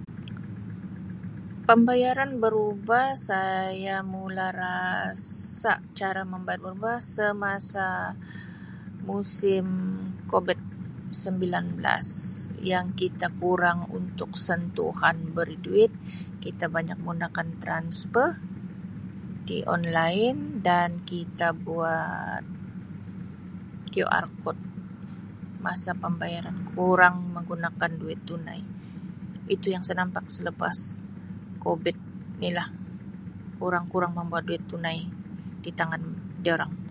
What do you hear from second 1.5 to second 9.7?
pembayaran berubah saya mula rasa cara membayar berubah semasa musim